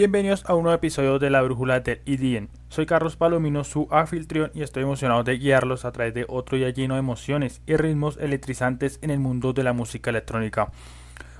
[0.00, 2.48] Bienvenidos a un nuevo episodio de La Brújula del IDN.
[2.70, 6.70] Soy Carlos Palomino, su anfitrión, y estoy emocionado de guiarlos a través de otro día
[6.70, 10.72] lleno de emociones y ritmos electrizantes en el mundo de la música electrónica.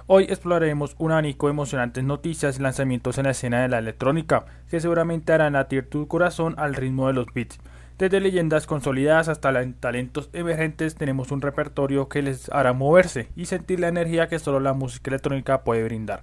[0.06, 4.44] Hoy exploraremos un abanico de emocionantes noticias y lanzamientos en la escena de la electrónica,
[4.68, 7.58] que seguramente harán latir tu corazón al ritmo de los beats.
[7.96, 13.80] Desde leyendas consolidadas hasta talentos emergentes tenemos un repertorio que les hará moverse y sentir
[13.80, 16.20] la energía que solo la música electrónica puede brindar.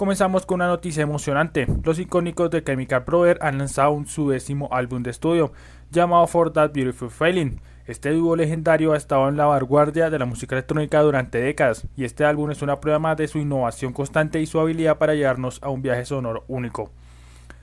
[0.00, 1.66] Comenzamos con una noticia emocionante.
[1.84, 5.52] Los icónicos de Chemical Brother han lanzado su décimo álbum de estudio,
[5.90, 7.58] llamado For That Beautiful Feeling.
[7.86, 12.04] Este dúo legendario ha estado en la vanguardia de la música electrónica durante décadas, y
[12.04, 15.62] este álbum es una prueba más de su innovación constante y su habilidad para llevarnos
[15.62, 16.90] a un viaje sonoro único.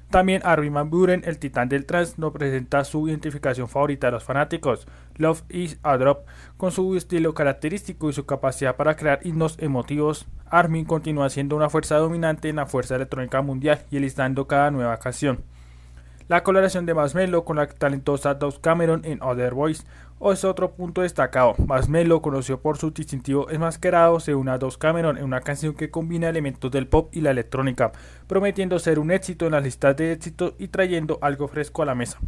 [0.09, 4.24] También Armin Van Buren, el titán del trance, nos presenta su identificación favorita de los
[4.24, 4.88] fanáticos,
[5.18, 6.25] Love is a Drop.
[6.56, 11.69] Con su estilo característico y su capacidad para crear himnos emotivos, Armin continúa siendo una
[11.69, 15.44] fuerza dominante en la fuerza electrónica mundial y listando cada nueva canción.
[16.30, 19.83] La colaboración de Masmelo con la talentosa Dove Cameron en Other Voice
[20.19, 21.56] es otro punto destacado.
[21.66, 25.92] Masmelo, conocido por su distintivo enmascarado, se une a Dove Cameron en una canción que
[25.92, 27.92] combina elementos del pop y la electrónica,
[28.28, 31.96] prometiendo ser un éxito en las listas de éxito y trayendo algo fresco a la
[31.96, 32.19] mesa.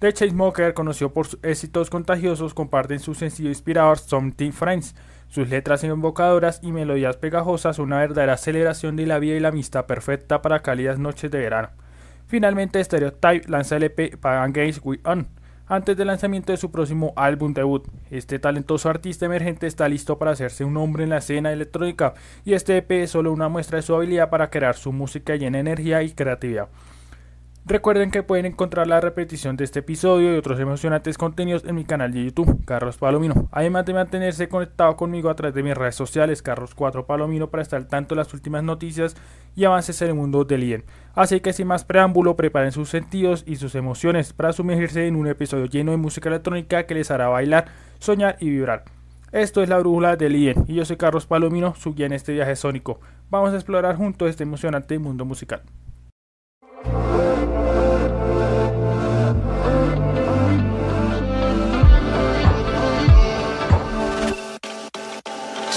[0.00, 4.94] The Chainsmokers, conocido por sus éxitos contagiosos, comparten su sencillo inspirador Something Friends.
[5.28, 9.84] Sus letras invocadoras y melodías pegajosas una verdadera celebración de la vida y la amistad
[9.84, 11.68] perfecta para cálidas noches de verano.
[12.26, 15.39] Finalmente, Stereotype lanza el EP Pagan Games We On
[15.70, 17.86] antes del lanzamiento de su próximo álbum debut.
[18.10, 22.14] Este talentoso artista emergente está listo para hacerse un nombre en la escena electrónica
[22.44, 25.58] y este EP es solo una muestra de su habilidad para crear su música llena
[25.58, 26.68] de energía y creatividad.
[27.70, 31.84] Recuerden que pueden encontrar la repetición de este episodio y otros emocionantes contenidos en mi
[31.84, 33.48] canal de YouTube, Carlos Palomino.
[33.52, 37.76] Además de mantenerse conectado conmigo a través de mis redes sociales, Carlos4 Palomino, para estar
[37.76, 39.14] al tanto de las últimas noticias
[39.54, 40.84] y avances en el mundo del IEN.
[41.14, 45.28] Así que sin más preámbulo, preparen sus sentidos y sus emociones para sumergirse en un
[45.28, 47.66] episodio lleno de música electrónica que les hará bailar,
[48.00, 48.82] soñar y vibrar.
[49.30, 52.32] Esto es la brújula del IEN y yo soy Carlos Palomino, su guía en este
[52.32, 52.98] viaje sónico.
[53.30, 55.62] Vamos a explorar juntos este emocionante mundo musical.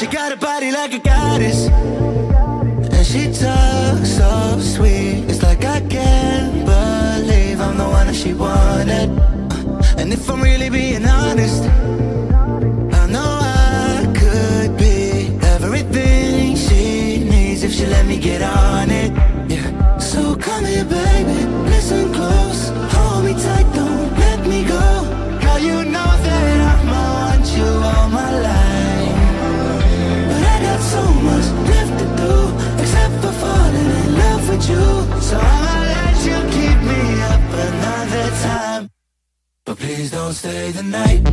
[0.04, 1.68] She got a body like a goddess.
[1.68, 5.24] And she talks so sweet.
[5.30, 9.10] It's like I can't believe I'm the one that she wanted.
[9.18, 17.64] Uh, and if I'm really being honest I know I could be Everything she needs
[17.64, 19.12] If she let me get on it.
[19.50, 19.98] Yeah.
[20.00, 21.46] So come here baby.
[21.72, 22.72] Listen close.
[22.94, 23.74] Hold me tight.
[23.74, 24.86] Don't let me go.
[25.40, 28.63] Girl you know that I'ma want you all my life
[31.34, 32.34] much left to do
[32.82, 34.86] Except for falling in love with you.
[35.28, 37.02] So I'ma let you keep me
[37.32, 38.84] up another time.
[39.66, 41.24] But please don't stay the night.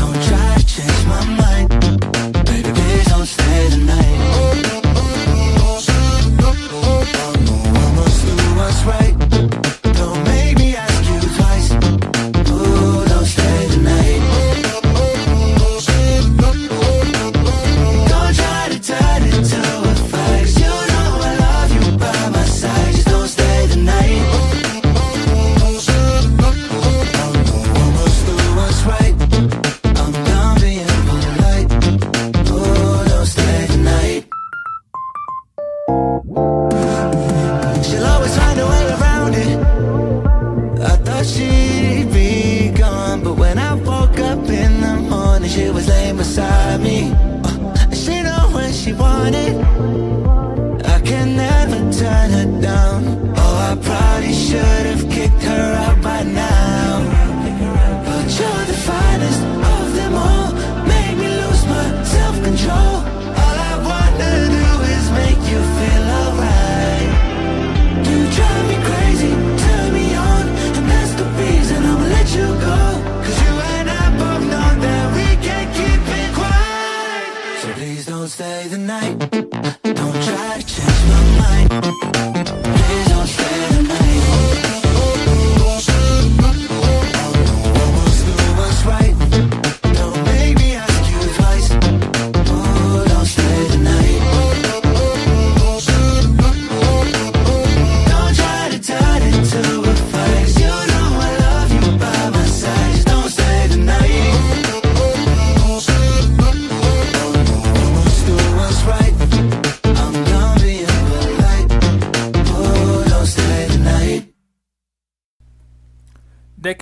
[0.00, 1.68] Don't try to change my mind.
[2.48, 4.18] Baby, please don't stay the night.
[7.80, 9.77] I'ma do what's right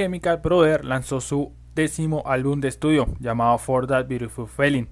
[0.07, 4.87] Chemical Brother lanzó su décimo álbum de estudio llamado For That Beautiful Feeling.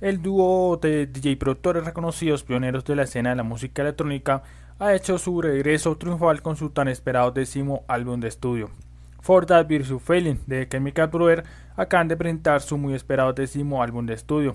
[0.00, 4.44] El dúo de DJ productores reconocidos pioneros de la escena de la música electrónica
[4.78, 8.70] ha hecho su regreso triunfal con su tan esperado décimo álbum de estudio.
[9.20, 11.42] For That Beautiful Feeling de Chemical Brother
[11.74, 14.54] acaban de presentar su muy esperado décimo álbum de estudio,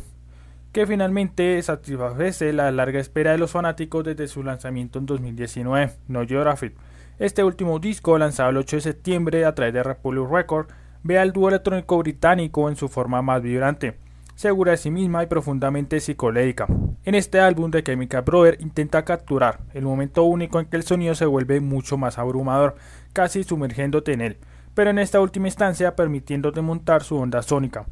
[0.71, 6.25] que finalmente satisface la larga espera de los fanáticos desde su lanzamiento en 2019, No
[6.25, 6.75] Geographic.
[7.19, 10.71] Este último disco, lanzado el 8 de septiembre a través de Republic Records,
[11.01, 13.97] ve al dúo electrónico británico en su forma más vibrante,
[14.35, 16.67] segura de sí misma y profundamente psicodélica.
[17.05, 21.15] En este álbum de Chemical Brother intenta capturar el momento único en que el sonido
[21.15, 22.75] se vuelve mucho más abrumador,
[23.13, 24.37] casi sumergiéndote en él,
[24.75, 27.87] pero en esta última instancia permitiéndote montar su onda sónica.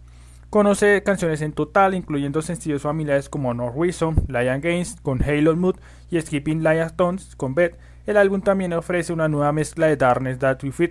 [0.52, 5.78] Conoce canciones en total, incluyendo sencillos familiares como No Reason, Lion Games con Halo Mood
[6.12, 7.76] y Skipping Lion Stones con Beth.
[8.06, 10.90] El álbum también ofrece una nueva mezcla de Darkness That We.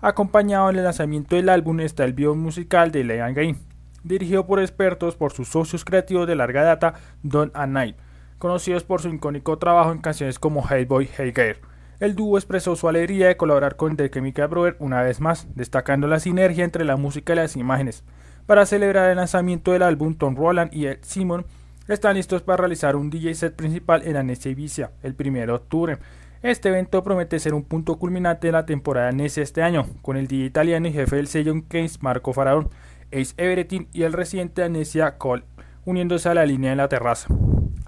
[0.00, 3.56] Acompañado en el lanzamiento del álbum está el video musical de Lion Game,
[4.04, 7.96] dirigido por expertos por sus socios creativos de larga data, Don and Night,
[8.38, 11.56] conocidos por su icónico trabajo en canciones como Hey Boy, Hey Girl.
[11.98, 16.06] El dúo expresó su alegría de colaborar con The Chemical Brothers una vez más, destacando
[16.06, 18.04] la sinergia entre la música y las imágenes.
[18.46, 21.46] Para celebrar el lanzamiento del álbum, Tom Roland y Ed Simon
[21.88, 25.98] están listos para realizar un DJ set principal en Anesia Ibiza el 1 de octubre.
[26.42, 30.26] Este evento promete ser un punto culminante de la temporada Anesia este año, con el
[30.26, 32.70] DJ italiano y jefe del sello Games Marco Faraón,
[33.12, 35.44] Ace Everetting y el residente de Anesia Cole,
[35.84, 37.28] uniéndose a la línea de la terraza.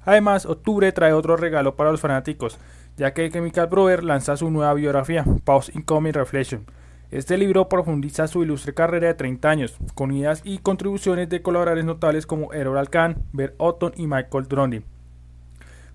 [0.04, 2.58] Además, octubre trae otro regalo para los fanáticos,
[2.96, 6.64] ya que Chemical Brother lanza su nueva biografía, Pause Incoming Reflection.
[7.10, 11.84] Este libro profundiza su ilustre carrera de 30 años, con ideas y contribuciones de colaboradores
[11.84, 14.84] notables como Errol Alcan, Bert Otton y Michael Drondin.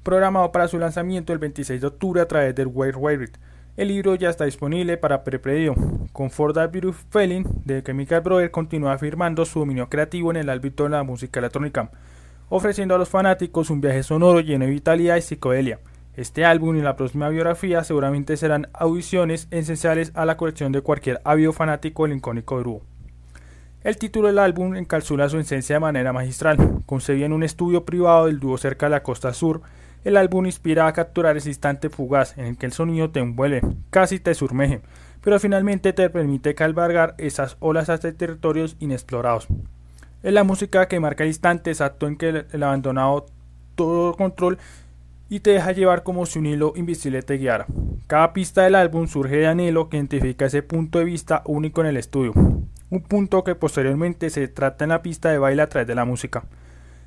[0.03, 3.31] Programado para su lanzamiento el 26 de octubre a través del Wire Wire.
[3.75, 5.75] El libro ya está disponible para prepedido.
[6.13, 10.49] Con For That Beautiful Feeling, de Chemical Brother continúa afirmando su dominio creativo en el
[10.49, 11.91] ámbito de la música electrónica,
[12.49, 15.79] ofreciendo a los fanáticos un viaje sonoro lleno de vitalidad y psicodelia.
[16.19, 21.21] Este álbum y la próxima biografía seguramente serán audiciones esenciales a la colección de cualquier
[21.23, 22.81] ávido fanático del icónico dúo.
[23.85, 26.57] El título del álbum encapsula su esencia de manera magistral.
[26.85, 29.61] Concebido en un estudio privado del dúo cerca de la costa sur,
[30.03, 33.61] el álbum inspira a capturar ese instante fugaz en el que el sonido te envuelve,
[33.89, 34.81] casi te surmeje,
[35.21, 39.47] pero finalmente te permite calvargar esas olas hasta territorios inexplorados.
[40.21, 43.27] Es la música que marca el instante exacto en que el abandonado
[43.75, 44.57] todo control
[45.29, 47.67] y te deja llevar como si un hilo invisible te guiara.
[48.07, 51.87] Cada pista del álbum surge de anhelo que identifica ese punto de vista único en
[51.87, 55.87] el estudio, un punto que posteriormente se trata en la pista de baile a través
[55.87, 56.45] de la música.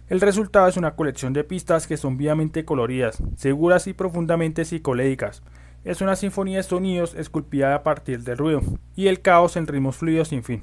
[0.08, 5.42] El resultado es una colección de pistas que son vivamente coloridas, seguras y profundamente psicolédicas.
[5.84, 8.60] Es una sinfonía de sonidos esculpida a partir del ruido
[8.94, 10.62] y el caos en ritmos fluidos sin fin.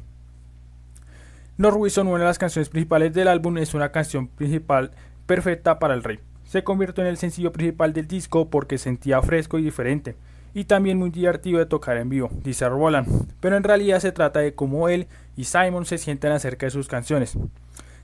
[1.58, 4.92] No Ruiz una de las canciones principales del álbum, es una canción principal
[5.26, 6.20] perfecta para el rey.
[6.50, 10.16] Se convirtió en el sencillo principal del disco porque sentía fresco y diferente,
[10.56, 13.08] y también muy divertido de tocar en vivo, dice Roland,
[13.40, 15.06] pero en realidad se trata de cómo él
[15.38, 17.38] y Simon se sienten acerca de sus canciones.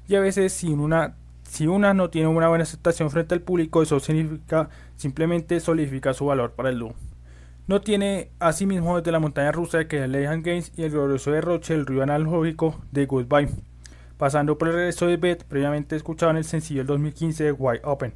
[0.07, 1.15] Y a veces si una,
[1.95, 6.69] no tiene una buena aceptación frente al público, eso significa simplemente solidifica su valor para
[6.69, 6.93] el dúo.
[7.65, 11.73] No tiene asimismo desde la montaña rusa de que Lehan Games y el glorioso derroche
[11.73, 13.49] del río analógico de Goodbye,
[14.19, 17.81] pasando por el regreso de Beth, previamente escuchado en el sencillo del 2015 de Wide
[17.83, 18.13] Open,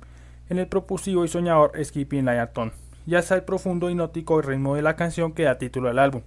[0.50, 2.72] en el propulsivo y soñador Skipping Lion
[3.06, 6.22] y hasta el profundo y ritmo de la canción que da título al álbum.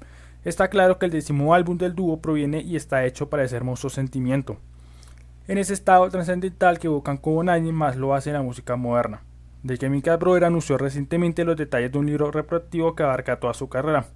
[0.45, 3.88] Está claro que el décimo álbum del dúo proviene y está hecho para ese hermoso
[3.88, 4.59] sentimiento.
[5.47, 9.23] En ese estado trascendental que evocan como nadie más lo hace la música moderna.
[9.64, 13.69] The Chemical Brothers anunció recientemente los detalles de un libro reproductivo que abarca toda su
[13.69, 14.07] carrera.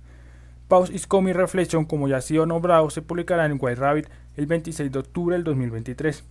[0.66, 4.46] Pause is Coming Reflection, como ya ha sido nombrado, se publicará en White Rabbit el
[4.46, 6.25] 26 de octubre del 2023.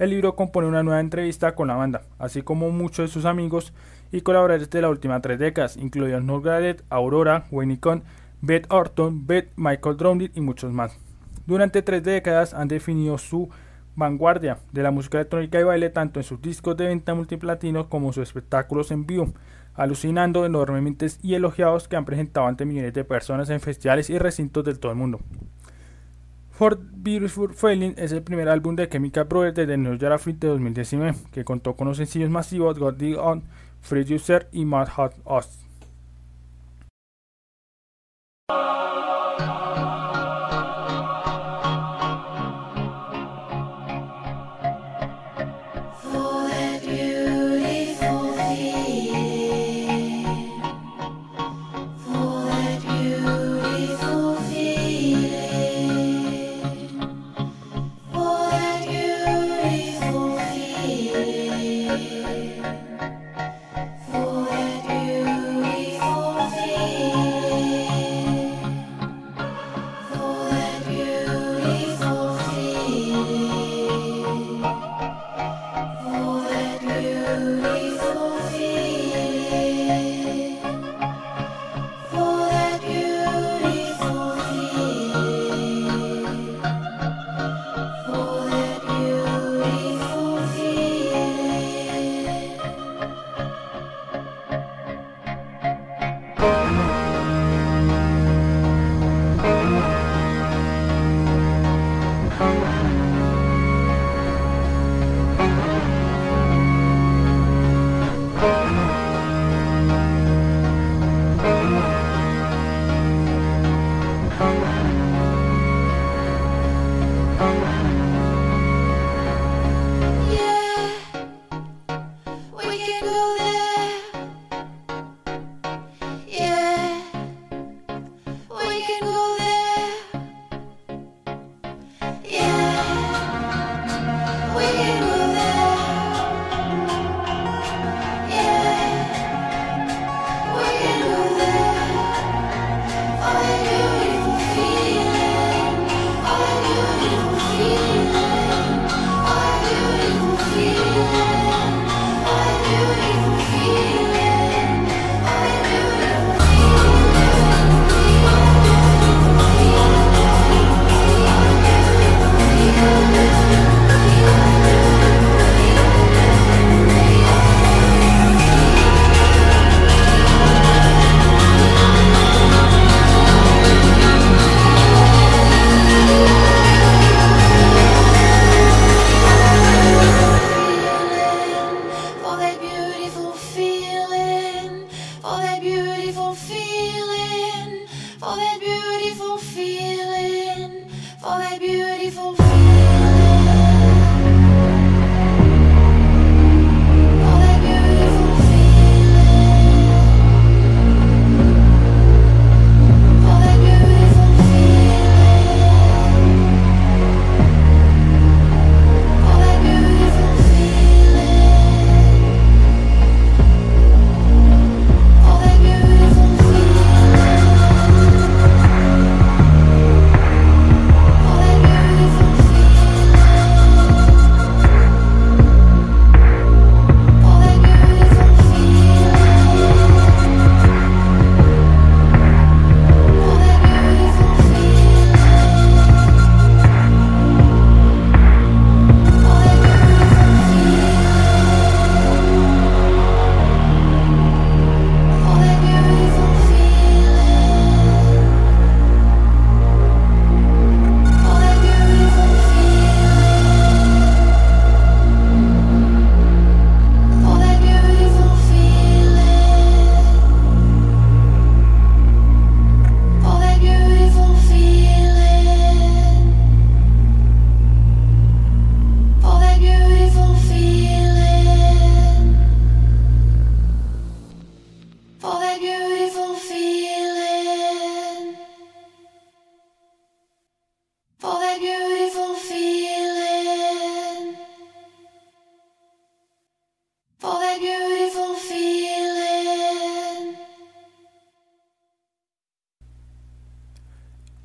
[0.00, 3.74] El libro compone una nueva entrevista con la banda, así como muchos de sus amigos
[4.10, 8.02] y colaboradores de las últimas tres décadas, incluidos Norgadet, Aurora, Wayne Cohn,
[8.40, 10.98] Beth Orton, Beth Michael Drowned y muchos más.
[11.44, 13.50] Durante tres décadas han definido su
[13.94, 18.14] vanguardia de la música electrónica y baile tanto en sus discos de venta multiplatino como
[18.14, 19.34] sus espectáculos en vivo,
[19.74, 24.64] alucinando enormemente y elogiados que han presentado ante millones de personas en festivales y recintos
[24.64, 25.20] de todo el mundo.
[26.60, 31.14] For Beautiful Feeling es el primer álbum de Chemical Brothers desde New York de 2019,
[31.32, 33.44] que contó con los sencillos masivos God Dig On,
[33.80, 35.60] Free User y Mad Hot Us.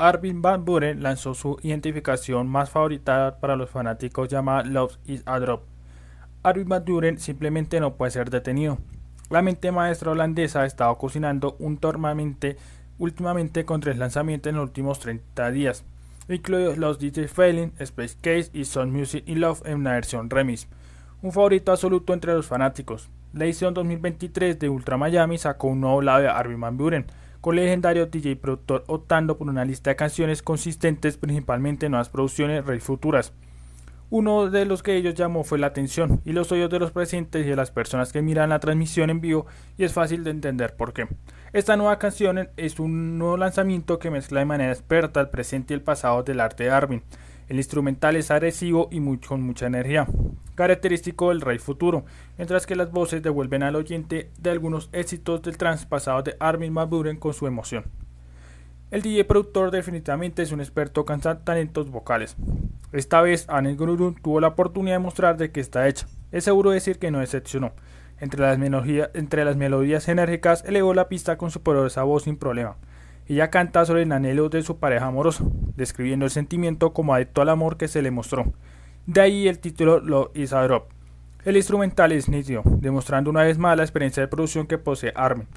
[0.08, 5.40] Armin Van Buren lanzó su identificación más favorita para los fanáticos llamada Love is a
[5.40, 5.64] Drop.
[6.44, 8.78] Armin Van Buren simplemente no puede ser detenido.
[9.32, 12.56] La mente maestra holandesa ha estado cocinando un tormamente
[13.00, 15.84] últimamente con tres lanzamientos en los últimos 30 días,
[16.30, 20.68] incluidos los DJ Failing, Space Case y Sun Music in Love en una versión remix.
[21.24, 23.10] Un favorito absoluto entre los fanáticos.
[23.34, 27.08] La edición 2023 de Ultra Miami sacó un nuevo lado de Armin Van Buren,
[27.46, 31.92] con el legendario DJ y productor optando por una lista de canciones consistentes principalmente en
[31.92, 33.34] nuevas producciones rey futuras.
[34.10, 37.46] Uno de los que ellos llamó fue la atención y los oídos de los presentes
[37.46, 39.46] y de las personas que miran la transmisión en vivo
[39.78, 41.08] y es fácil de entender por qué.
[41.54, 45.78] Esta nueva canción es un nuevo lanzamiento que mezcla de manera experta el presente y
[45.78, 47.04] el pasado del arte de Armin.
[47.48, 50.08] El instrumental es agresivo y con mucha energía,
[50.56, 52.06] característico del rey futuro,
[52.38, 56.90] mientras que las voces devuelven al oyente de algunos éxitos del traspasado de Armin Van
[56.90, 57.86] Buren con su emoción.
[58.92, 62.38] El DJ productor definitivamente es un experto en talentos vocales.
[62.92, 66.08] Esta vez Anne Grudun tuvo la oportunidad de mostrar de qué está hecha.
[66.32, 67.74] Es seguro decir que no decepcionó.
[68.20, 72.38] Entre las, melodías, entre las melodías enérgicas elevó la pista con su poderosa voz sin
[72.38, 72.78] problema.
[73.28, 75.44] Ella canta sobre el anhelo de su pareja amorosa,
[75.76, 78.54] describiendo el sentimiento como adicto al amor que se le mostró.
[79.08, 80.90] De ahí el título Lo Is a Drop.
[81.44, 85.48] El instrumental es nítido, demostrando una vez más la experiencia de producción que posee Armin.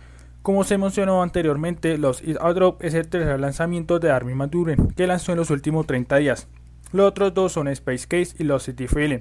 [0.42, 4.50] Como se mencionó anteriormente, Los Is a Drop es el tercer lanzamiento de Armin Van
[4.50, 6.46] Buren, que lanzó en los últimos 30 días.
[6.92, 9.20] Los otros dos son Space Case y Los City Feeling.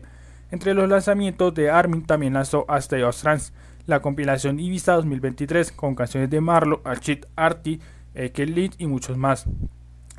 [0.51, 3.53] Entre los lanzamientos de Armin también lanzó A Trance,
[3.85, 7.79] la compilación Ibiza 2023 con canciones de Marlo, Achit Artie,
[8.13, 9.45] Ekel y muchos más.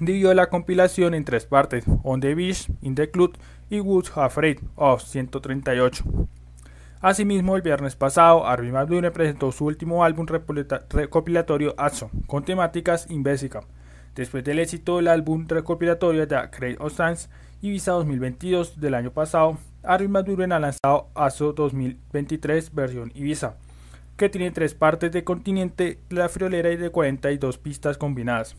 [0.00, 3.36] Dividió la compilación en tres partes, On the Beach, In the Club
[3.70, 6.04] y Woods Afraid of 138.
[7.00, 13.60] Asimismo, el viernes pasado, Van Buren presentó su último álbum recopilatorio Atso, con temáticas Invesica.
[14.14, 17.28] Después del éxito del álbum recopilatorio de Craig of Trance
[17.60, 23.56] Ibiza 2022 del año pasado, Armin Van Buren ha lanzado ASO 2023 versión Ibiza,
[24.16, 28.56] que tiene tres partes de continente, la friolera y de 42 pistas combinadas.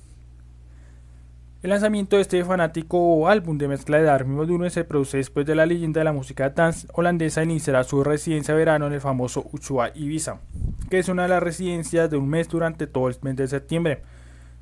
[1.62, 5.56] El lanzamiento de este fanático álbum de mezcla de Van Buren se produce después de
[5.56, 9.50] la leyenda de la música dance holandesa iniciará su residencia de verano en el famoso
[9.52, 10.40] Uchua Ibiza,
[10.90, 14.04] que es una de las residencias de un mes durante todo el mes de septiembre,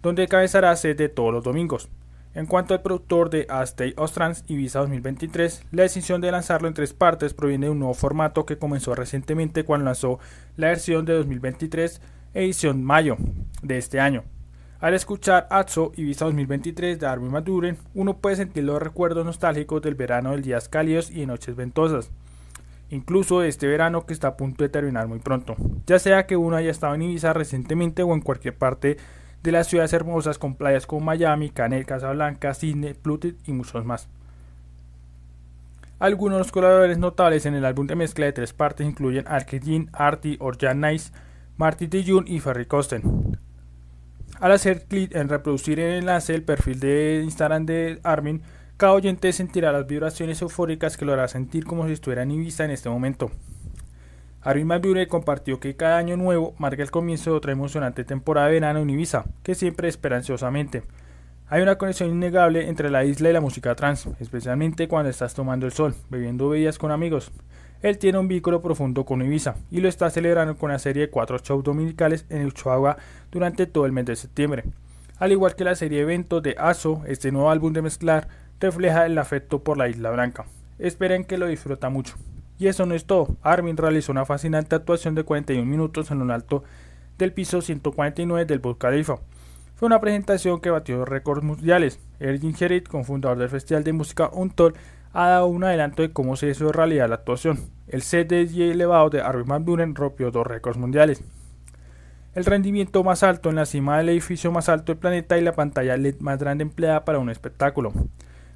[0.02, 1.88] donde cabezará sede todos los domingos.
[2.34, 6.68] En cuanto al productor de A State of Trance Ibiza 2023, la decisión de lanzarlo
[6.68, 10.18] en tres partes proviene de un nuevo formato que comenzó recientemente cuando lanzó
[10.56, 12.02] la versión de 2023
[12.34, 13.18] edición mayo
[13.62, 14.24] de este año.
[14.80, 19.82] Al escuchar Atso Ibiza 2023 de Armin Van Buren, uno puede sentir los recuerdos nostálgicos
[19.82, 22.12] del verano de días cálidos y de noches ventosas.
[22.92, 25.56] Incluso de este verano que está a punto de terminar muy pronto,
[25.88, 28.98] ya sea que uno haya estado en Ibiza recientemente o en cualquier parte
[29.42, 34.08] de las ciudades hermosas con playas como Miami, Canel, Casablanca, Sydney, Plutet y muchos más.
[35.98, 39.90] Algunos de los colaboradores notables en el álbum de mezcla de tres partes incluyen Arkedin,
[39.92, 41.12] Artie, Orjan Nice,
[41.58, 43.40] Marty Dijun y Ferry Costen.
[44.40, 48.44] Al hacer clic en reproducir el enlace del perfil de Instagram de Armin,
[48.78, 52.64] cada oyente sentirá las vibraciones eufóricas que lo hará sentir como si estuviera en Ibiza
[52.64, 53.32] en este momento.
[54.44, 58.48] Armin Van Buren compartió que cada año nuevo marca el comienzo de otra emocionante temporada
[58.48, 60.84] de verano en Ibiza, que siempre espera ansiosamente.
[61.50, 65.66] Hay una conexión innegable entre la isla y la música trans, especialmente cuando estás tomando
[65.66, 67.32] el sol, bebiendo bebidas con amigos.
[67.82, 71.10] Él tiene un vínculo profundo con Ibiza y lo está celebrando con una serie de
[71.10, 72.98] cuatro shows dominicales en Uchoagua
[73.32, 74.64] durante todo el mes de septiembre.
[75.20, 78.28] Al igual que la serie de eventos de ASO, este nuevo álbum de mezclar
[78.60, 80.46] refleja el afecto por la Isla Blanca.
[80.80, 82.16] Esperen que lo disfruta mucho.
[82.60, 83.36] Y eso no es todo.
[83.42, 86.64] Armin realizó una fascinante actuación de 41 minutos en lo alto
[87.18, 89.18] del piso 149 del Burj Khalifa.
[89.76, 92.00] Fue una presentación que batió récords mundiales.
[92.20, 94.76] Ergin Sherit, cofundador del Festival de Música Untold,
[95.14, 97.60] ha dado un adelanto de cómo se hizo realidad la actuación.
[97.88, 101.24] El set de DJ elevado de Armin Van rompió dos récords mundiales.
[102.36, 105.56] El rendimiento más alto en la cima del edificio más alto del planeta y la
[105.56, 107.94] pantalla LED más grande empleada para un espectáculo.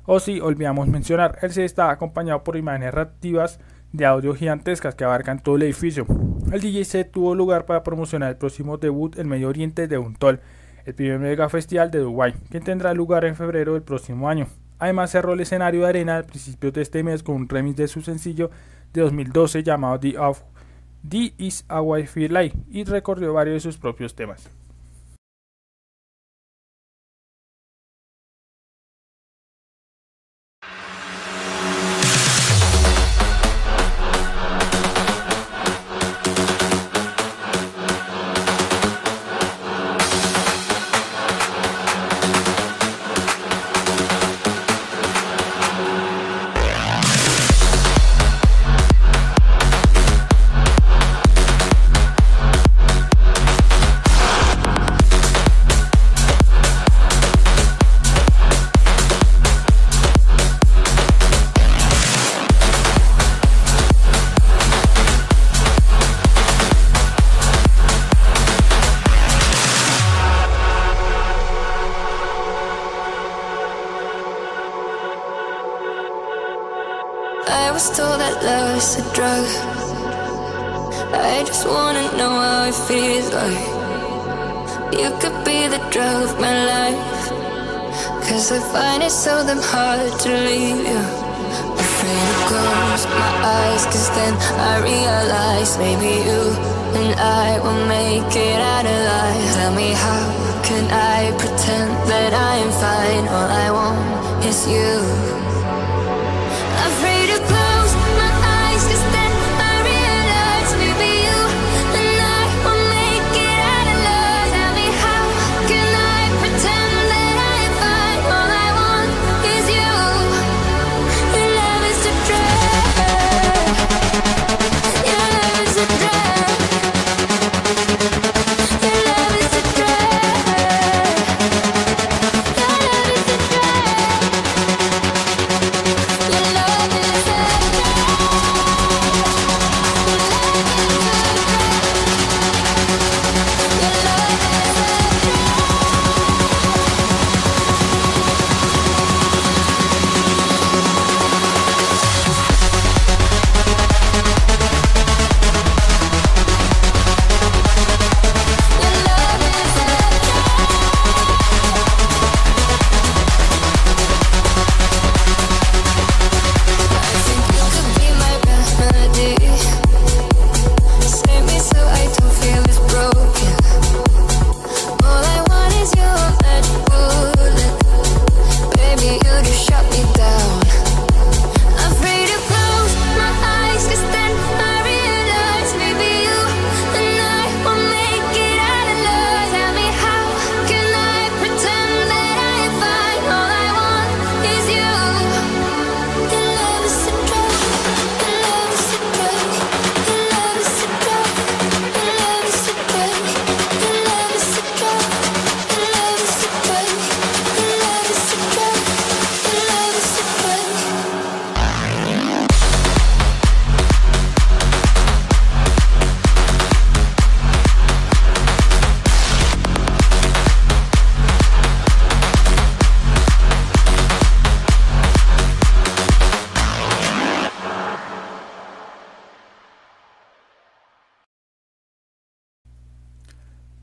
[0.05, 3.59] O si olvidamos mencionar, el set está acompañado por imágenes reactivas
[3.91, 6.05] de audio gigantescas que abarcan todo el edificio.
[6.51, 10.41] El DJ set tuvo lugar para promocionar el próximo debut en Medio Oriente de Untol,
[10.85, 14.47] el primer mega festival de Dubái, que tendrá lugar en febrero del próximo año.
[14.81, 17.87] Además cerró el escenario de arena al principio de este mes con un remix de
[17.87, 18.49] su sencillo
[18.91, 24.49] de 2012 llamado The Is a Wi-Fi Light y recorrió varios de sus propios temas.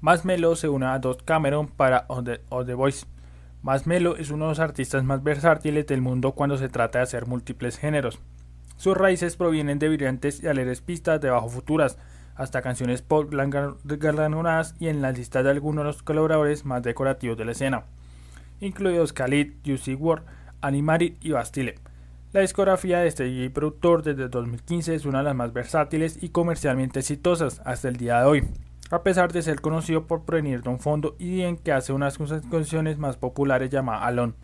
[0.09, 3.05] Más Melo se une a Dot Cameron para On the, On The Voice.
[3.61, 7.03] Más Melo es uno de los artistas más versátiles del mundo cuando se trata de
[7.03, 8.18] hacer múltiples géneros.
[8.79, 11.99] Sus raíces provienen de brillantes y alegres pistas de bajo futuras,
[12.37, 17.37] hasta canciones pop galardonadas y en la lista de algunos de los colaboradores más decorativos
[17.37, 17.85] de la escena,
[18.61, 20.25] incluidos Khalid, Juicy WRLD,
[20.62, 21.75] Animari y Bastille.
[22.33, 26.31] La discografía de este DJ productor desde 2015 es una de las más versátiles y
[26.31, 28.49] comercialmente exitosas hasta el día de hoy,
[28.90, 32.18] a pesar de ser conocido por provenir de un fondo y en que hace unas
[32.51, 34.35] canciones más populares llamada Alone.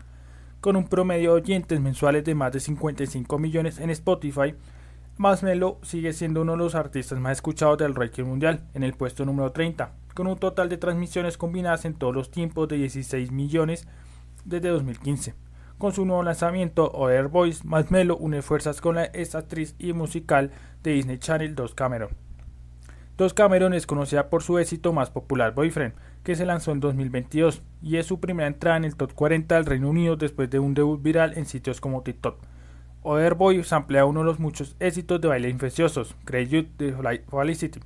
[0.61, 4.55] Con un promedio de oyentes mensuales de más de 55 millones en Spotify,
[5.17, 9.25] Melo sigue siendo uno de los artistas más escuchados del ranking mundial, en el puesto
[9.25, 13.87] número 30, con un total de transmisiones combinadas en todos los tiempos de 16 millones
[14.43, 15.35] desde 2015.
[15.77, 20.51] Con su nuevo lanzamiento, Other Voice, Melo une fuerzas con la ex actriz y musical
[20.83, 22.24] de Disney Channel 2 Cameron.
[23.17, 27.61] Dos Cameron es conocida por su éxito más popular Boyfriend, que se lanzó en 2022
[27.81, 30.73] y es su primera entrada en el top 40 del Reino Unido después de un
[30.73, 32.37] debut viral en sitios como TikTok.
[33.03, 37.79] Other Boy samplea uno de los muchos éxitos de baile infecciosos, Crazy You de Felicity,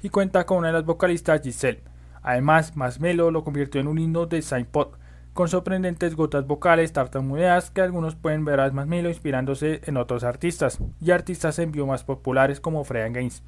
[0.00, 1.82] y cuenta con una de las vocalistas Giselle.
[2.22, 4.96] Además, Melo lo convirtió en un himno de Saint Pot,
[5.32, 10.78] con sorprendentes gotas vocales tartamudeas que algunos pueden ver a Melo inspirándose en otros artistas,
[11.00, 13.42] y artistas en vivo más populares como Fred Gaines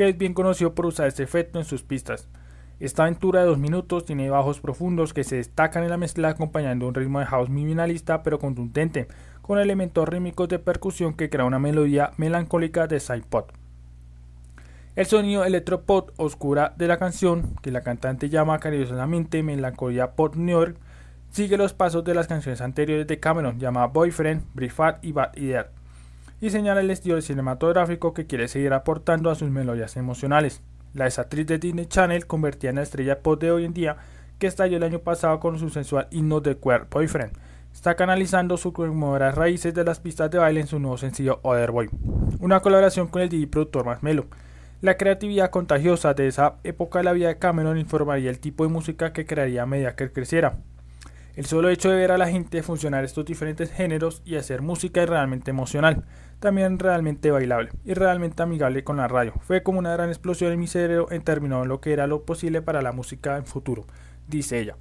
[0.00, 2.26] que es bien conocido por usar este efecto en sus pistas.
[2.78, 6.88] Esta aventura de dos minutos tiene bajos profundos que se destacan en la mezcla acompañando
[6.88, 9.08] un ritmo de house minimalista pero contundente,
[9.42, 13.50] con elementos rítmicos de percusión que crea una melodía melancólica de side pop.
[14.96, 20.58] El sonido electropop oscura de la canción, que la cantante llama cariñosamente Melancolía Pop New
[20.58, 20.78] York,
[21.30, 25.68] sigue los pasos de las canciones anteriores de Cameron, llamada Boyfriend, Briefat y Bad Idea
[26.40, 30.62] y señala el estilo cinematográfico que quiere seguir aportando a sus melodías emocionales.
[30.94, 33.96] La actriz de Disney Channel convertida en la estrella pop de hoy en día
[34.38, 37.32] que estalló el año pasado con su sensual himno de Queer Boyfriend.
[37.72, 41.70] Está canalizando sus conmovedoras raíces de las pistas de baile en su nuevo sencillo Other
[41.70, 41.88] Boy,
[42.40, 44.26] una colaboración con el DJ productor Más Melo.
[44.80, 48.70] La creatividad contagiosa de esa época de la vida de Cameron informaría el tipo de
[48.70, 50.56] música que crearía a medida que creciera.
[51.36, 55.02] El solo hecho de ver a la gente funcionar estos diferentes géneros y hacer música
[55.02, 56.04] es realmente emocional,
[56.40, 59.34] también realmente bailable y realmente amigable con la radio.
[59.42, 62.24] Fue como una gran explosión en mi cerebro en términos de lo que era lo
[62.24, 63.84] posible para la música en futuro,
[64.26, 64.76] dice ella.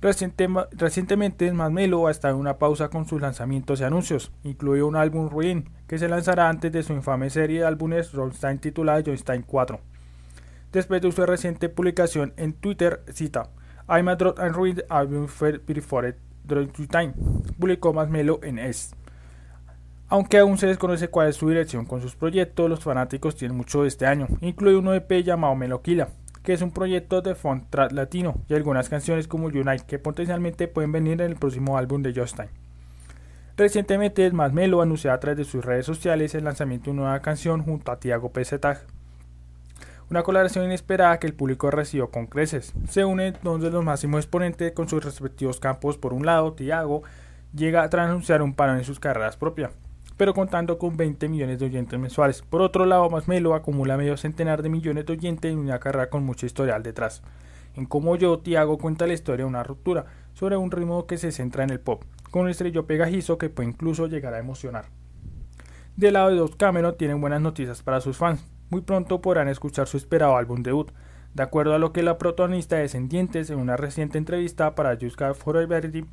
[0.00, 5.28] recientemente Melo ha estado en una pausa con sus lanzamientos y anuncios, incluido un álbum
[5.28, 9.80] Ruin que se lanzará antes de su infame serie de álbumes Rolstein titulada Johnstein 4.
[10.72, 13.50] Después de su reciente publicación en Twitter, cita
[13.88, 15.26] I'm a Drought and Ruined Album
[15.66, 16.16] Before
[16.88, 17.14] Time,
[17.58, 18.94] publicó Melo en S.
[20.14, 23.82] Aunque aún se desconoce cuál es su dirección con sus proyectos, los fanáticos tienen mucho
[23.82, 26.10] de este año, incluye un EP llamado Meloquila,
[26.44, 30.92] que es un proyecto de font latino, y algunas canciones como Unite, que potencialmente pueden
[30.92, 32.46] venir en el próximo álbum de Justin.
[33.56, 37.64] Recientemente, Melo anunció a través de sus redes sociales el lanzamiento de una nueva canción
[37.64, 38.82] junto a Tiago Pesetag,
[40.10, 42.72] una colaboración inesperada que el público recibió con creces.
[42.88, 45.98] Se une entonces los máximos exponentes con sus respectivos campos.
[45.98, 47.02] Por un lado, Tiago
[47.52, 49.72] llega a anunciar un paro en sus carreras propias,
[50.16, 52.42] pero contando con 20 millones de oyentes mensuales.
[52.42, 56.24] Por otro lado, Masmelo acumula medio centenar de millones de oyentes en una carrera con
[56.24, 57.22] mucha historial detrás.
[57.74, 61.32] En Como Yo, Tiago cuenta la historia de una ruptura sobre un ritmo que se
[61.32, 64.86] centra en el pop, con un estrello pegajizo que puede incluso llegar a emocionar.
[65.96, 69.86] Del lado de Dos Cameron tienen buenas noticias para sus fans muy pronto podrán escuchar
[69.86, 70.90] su esperado álbum debut,
[71.34, 75.34] de acuerdo a lo que la protagonista de Descendientes en una reciente entrevista para Juska
[75.34, 76.06] Foreverity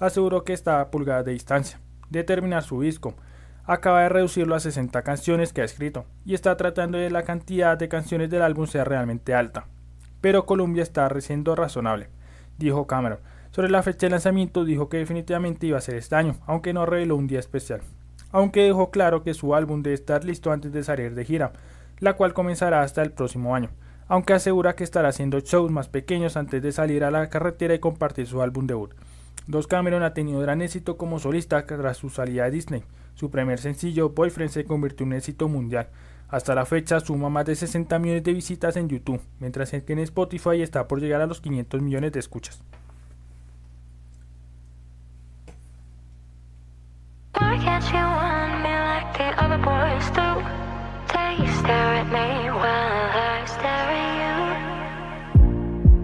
[0.00, 3.14] aseguró que está a pulgadas de distancia de terminar su disco.
[3.68, 7.76] Acaba de reducirlo a 60 canciones que ha escrito y está tratando de la cantidad
[7.76, 9.66] de canciones del álbum sea realmente alta.
[10.22, 12.08] Pero Columbia está siendo razonable,
[12.56, 13.18] dijo Cameron.
[13.50, 16.86] Sobre la fecha de lanzamiento dijo que definitivamente iba a ser este año, aunque no
[16.86, 17.82] reveló un día especial.
[18.32, 21.52] Aunque dejó claro que su álbum debe estar listo antes de salir de gira,
[21.98, 23.68] la cual comenzará hasta el próximo año,
[24.06, 27.80] aunque asegura que estará haciendo shows más pequeños antes de salir a la carretera y
[27.80, 28.94] compartir su álbum debut.
[29.46, 32.84] Dos Cameron ha tenido gran éxito como solista tras su salida de Disney.
[33.14, 35.88] Su primer sencillo, Boyfriend, se convirtió en un éxito mundial.
[36.28, 40.00] Hasta la fecha suma más de 60 millones de visitas en YouTube, mientras que en
[40.00, 42.62] Spotify está por llegar a los 500 millones de escuchas.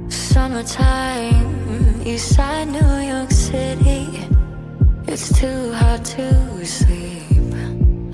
[0.09, 1.54] Summertime,
[2.05, 4.29] east side New York City.
[5.07, 7.53] It's too hot to sleep.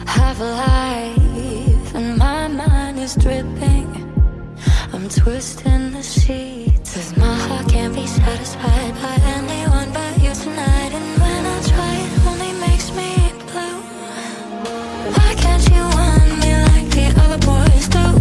[0.06, 3.88] Have a life, and my mind is dripping.
[4.92, 10.92] I'm twisting the sheets, cause my heart can't be satisfied by anyone but you tonight.
[10.98, 13.10] And when I try, it only makes me
[13.50, 13.78] blue.
[15.16, 18.19] Why can't you want me like the other boys do?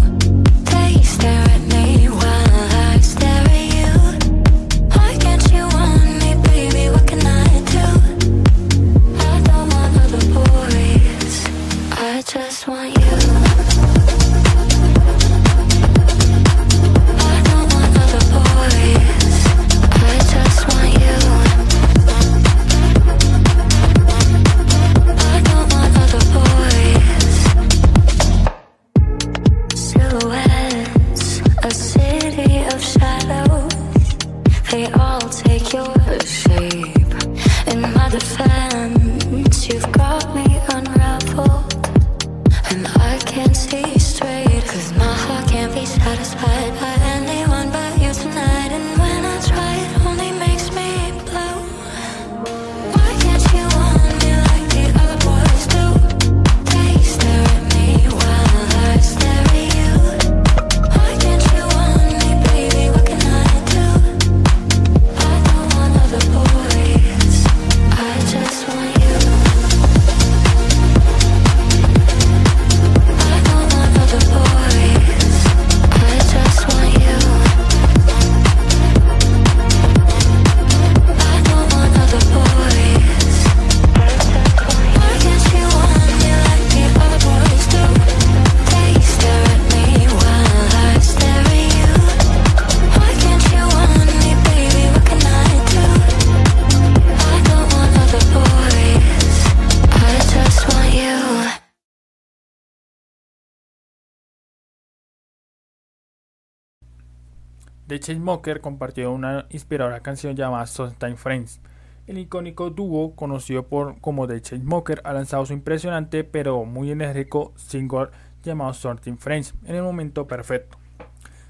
[108.09, 111.61] The Chainsmokers compartió una inspiradora canción llamada Sometimes Friends.
[112.07, 117.53] El icónico dúo, conocido por, como The Chainsmokers, ha lanzado su impresionante pero muy enérgico
[117.55, 118.07] single
[118.41, 120.79] llamado Something Friends en el momento perfecto.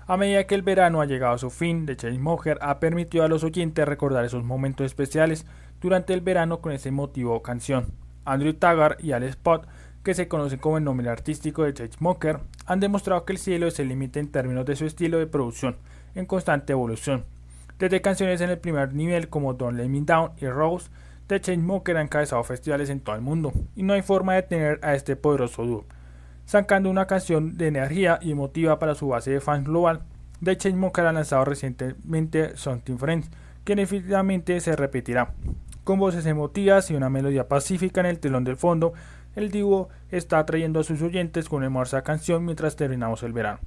[0.06, 3.30] A medida que el verano ha llegado a su fin, The Chainsmokers ha permitido a
[3.30, 5.46] los oyentes recordar esos momentos especiales
[5.80, 7.94] durante el verano con ese motivo canción.
[8.26, 9.66] Andrew Taggart y Alex Spot,
[10.04, 13.80] que se conocen como el nombre artístico de Chainsmokers, han demostrado que el cielo es
[13.80, 15.78] el límite en términos de su estilo de producción,
[16.16, 17.26] en constante evolución.
[17.78, 20.90] Desde canciones en el primer nivel como Don't Let Me Down y Rose,
[21.28, 24.80] The Chainsmokers ha encabezado festivales en todo el mundo, y no hay forma de tener
[24.82, 25.86] a este poderoso dúo
[26.50, 30.02] sacando una canción de energía y emotiva para su base de fans global.
[30.44, 33.30] The Chainsmokers ha lanzado recientemente Something Friends,
[33.64, 35.36] que definitivamente se repetirá.
[35.84, 38.94] Con voces emotivas y una melodía pacífica en el telón del fondo,
[39.36, 43.60] el dúo está atrayendo a sus oyentes con una hermosa canción mientras terminamos el verano.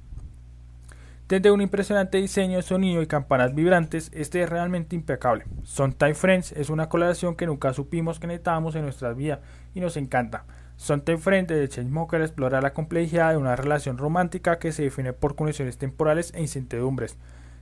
[1.29, 5.45] Desde un impresionante diseño sonido y campanas vibrantes, este es realmente impecable.
[5.63, 9.39] Sometimes Friends es una colaboración que nunca supimos que necesitábamos en nuestra vida
[9.73, 10.43] y nos encanta.
[10.75, 15.35] Sonte Frente de Chainsmokers explora la complejidad de una relación romántica que se define por
[15.35, 17.17] conexiones temporales e incertidumbres.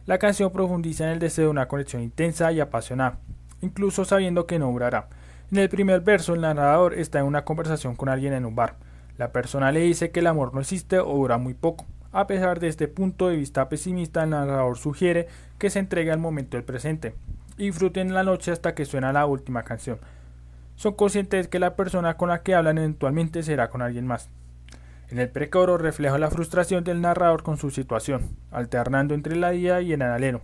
[0.08, 3.20] La canción profundiza en el deseo de una conexión intensa y apasionada,
[3.62, 5.08] incluso sabiendo que no durará.
[5.52, 8.78] En el primer verso, el narrador está en una conversación con alguien en un bar.
[9.20, 11.86] La persona le dice que el amor no existe o dura muy poco.
[12.12, 16.20] A pesar de este punto de vista pesimista, el narrador sugiere que se entregue al
[16.20, 17.16] momento del presente
[17.58, 20.00] y disfruten la noche hasta que suena la última canción
[20.82, 24.32] son conscientes que la persona con la que hablan eventualmente será con alguien más.
[25.10, 29.80] En el precoro refleja la frustración del narrador con su situación, alternando entre la día
[29.82, 30.42] y el alero.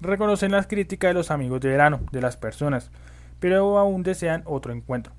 [0.00, 2.90] Reconocen las críticas de los amigos de verano, de las personas,
[3.38, 5.12] pero aún desean otro encuentro.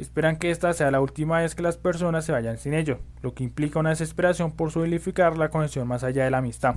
[0.00, 3.34] Esperan que esta sea la última vez que las personas se vayan sin ello, lo
[3.34, 6.76] que implica una desesperación por solidificar la conexión más allá de la amistad.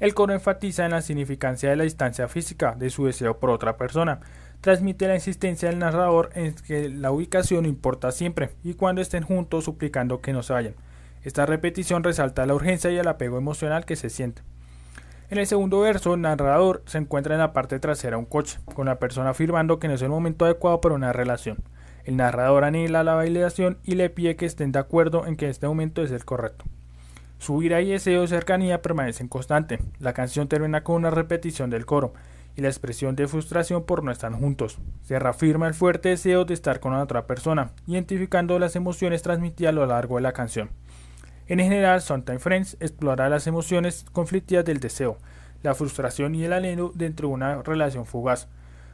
[0.00, 3.76] El coro enfatiza en la significancia de la distancia física de su deseo por otra
[3.76, 4.18] persona,
[4.60, 9.64] transmite la insistencia del narrador en que la ubicación importa siempre y cuando estén juntos
[9.64, 10.74] suplicando que no se vayan.
[11.22, 14.42] Esta repetición resalta la urgencia y el apego emocional que se siente.
[15.30, 18.58] En el segundo verso, el narrador se encuentra en la parte trasera de un coche,
[18.74, 21.62] con la persona afirmando que no es el momento adecuado para una relación.
[22.04, 25.66] El narrador anhela la validación y le pide que estén de acuerdo en que este
[25.66, 26.64] momento es el correcto.
[27.38, 29.80] Su ira y deseo de cercanía permanecen constantes.
[29.98, 32.12] La canción termina con una repetición del coro,
[32.56, 34.78] y la expresión de frustración por no estar juntos.
[35.02, 39.72] Se reafirma el fuerte deseo de estar con otra persona, identificando las emociones transmitidas a
[39.72, 40.70] lo largo de la canción.
[41.46, 45.18] En general, Sometimes Friends explora las emociones conflictivas del deseo,
[45.62, 48.48] la frustración y el anhelo dentro de una relación fugaz.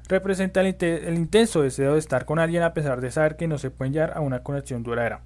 [0.09, 3.71] Representa el, intenso deseo de estar con alguien a pesar de saber que no se
[3.71, 5.21] puede llegar a una conexión duradera.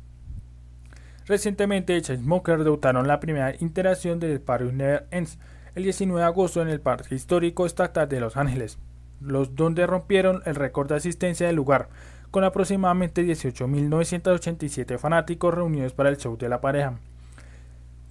[1.24, 5.38] Recientemente, Chainsmokers debutaron la primera interacción de The Party Never Ends,
[5.76, 8.78] el 19 de agosto en el Parque Histórico Estatal de Los Ángeles,
[9.20, 11.88] los donde rompieron el récord de asistencia del lugar,
[12.32, 16.98] con aproximadamente 18.987 fanáticos reunidos para el show de la pareja.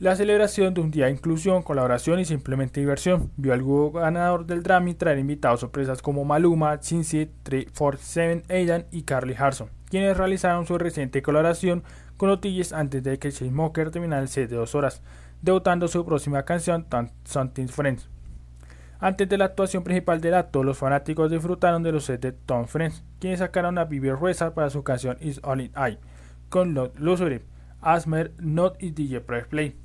[0.02, 4.64] La celebración de un día de inclusión, colaboración y simplemente diversión vio al ganador del
[4.64, 10.80] Grammy traer invitados sorpresas como Maluma, Cincy, 347 Aidan y Carly Harson, quienes realizaron su
[10.80, 11.84] reciente colaboración
[12.18, 15.04] con Otilles antes de que Chainsmokers terminara el set de dos horas,
[15.44, 16.88] debutando su próxima canción,
[17.24, 18.10] Something Friends.
[19.00, 22.66] Antes de la actuación principal del acto, los fanáticos disfrutaron de los sets de Tom
[22.66, 26.00] Friends, quienes sacaron a Vivi Ruesa para su canción Is All In I,
[26.50, 27.42] con Luxury,
[27.82, 29.81] Asmer, Not y DJ Press Play.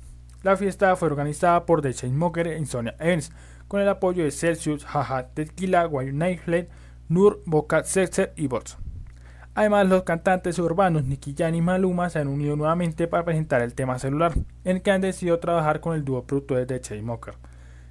[0.47, 3.33] La fiesta fue organizada por The Chainsmokers y Sonia Evans,
[3.67, 6.69] con el apoyo de Celsius, Jaja, Tequila, Nightlight,
[7.09, 8.77] Nur, Boca Sexer y Bots.
[9.55, 13.73] Además, los cantantes urbanos Nicky Jan y Maluma se han unido nuevamente para presentar el
[13.73, 17.37] tema celular, en el que han decidido trabajar con el dúo productor de Chainsmokers.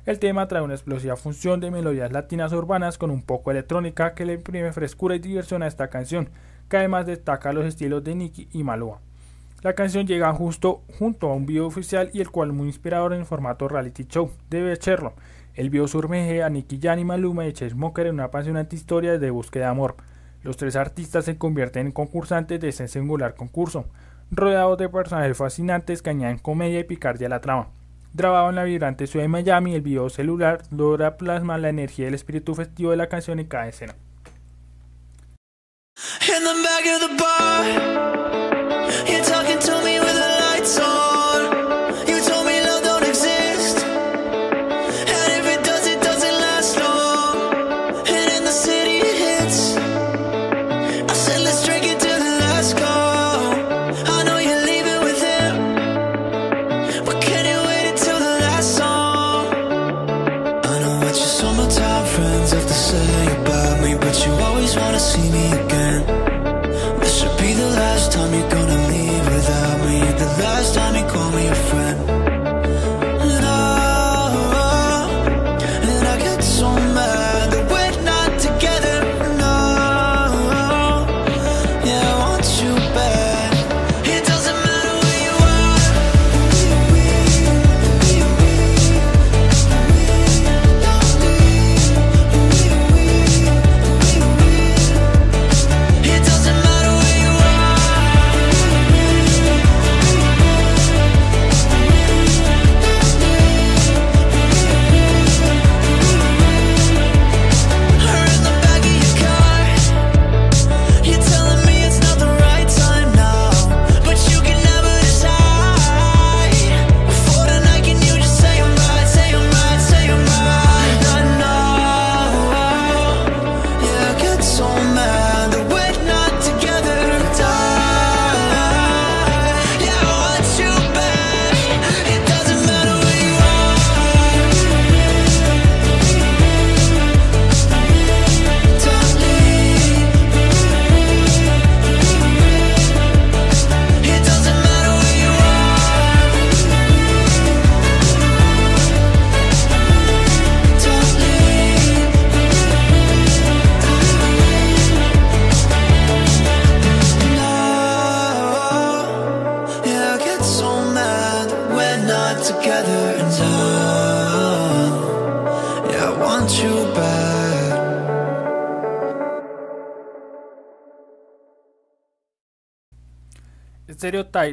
[0.07, 4.25] El tema trae una explosiva función de melodías latinas urbanas con un poco electrónica que
[4.25, 6.31] le imprime frescura y diversión a esta canción,
[6.71, 9.06] que además destaca los estilos de Nicky y Maluma.
[9.67, 13.19] La canción llega justo junto a un video oficial y el cual muy inspirador en
[13.19, 15.15] el formato reality show, debe echarlo.
[15.55, 19.31] El video surmeje a Nicky Jan y Maluma y Chainsmokers en una apasionante historia de
[19.33, 19.97] búsqueda de amor.
[20.45, 23.87] Los tres artistas se convierten en concursantes de ese singular concurso,
[24.31, 27.67] rodeados de personajes fascinantes que añaden comedia y picardía a la trama.
[28.15, 32.09] Grabado en la vibrante ciudad de Miami, el video celular logra plasmar la energía y
[32.11, 33.97] el espíritu festivo de la canción en cada escena.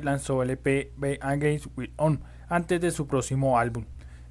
[0.02, 0.92] Lanzó el EP
[1.22, 3.86] Against With On antes de su próximo álbum.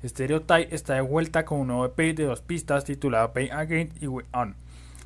[0.04, 4.08] Stereotype está de vuelta con un nuevo EP de dos pistas titulado Be Against y
[4.08, 4.56] With On,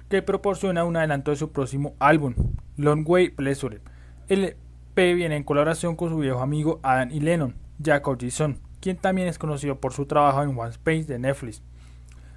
[0.08, 2.34] que proporciona un adelanto de su próximo álbum,
[2.76, 3.80] Long Way Pleasure.
[4.28, 8.96] El EP viene en colaboración con su viejo amigo Adam y Lennon, Jacob Gison, quien
[8.96, 11.62] también es conocido por su trabajo en One Space de Netflix.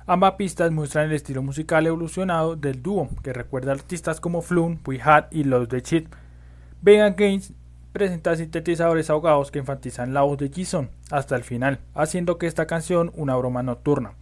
[0.06, 4.80] Ambas pistas muestran el estilo musical evolucionado del dúo, que recuerda a artistas como Flum,
[4.86, 6.10] We Had y Los de Chit.
[6.82, 7.54] Vegan Games
[8.00, 12.66] presenta sintetizadores ahogados que enfatizan la voz de Jason hasta el final, haciendo que esta
[12.66, 14.14] canción una broma nocturna.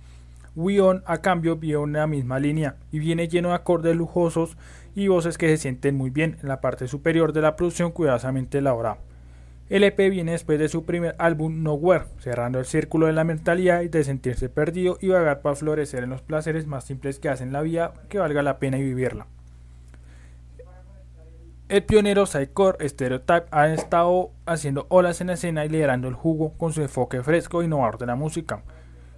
[0.56, 4.58] On a cambio viene la misma línea y viene lleno de acordes lujosos
[4.96, 8.58] y voces que se sienten muy bien en la parte superior de la producción cuidadosamente
[8.58, 8.98] elaborada.
[9.70, 13.82] El EP viene después de su primer álbum Nowhere, cerrando el círculo de la mentalidad
[13.82, 17.54] y de sentirse perdido y vagar para florecer en los placeres más simples que hacen
[17.54, 19.28] la vida que valga la pena vivirla.
[21.70, 26.54] El pionero Psycore Stereotype ha estado haciendo olas en la escena y liderando el jugo
[26.58, 28.64] con su enfoque fresco e innovador de la música,